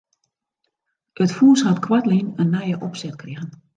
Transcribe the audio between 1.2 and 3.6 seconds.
It fûns hat koartlyn in nije opset krigen.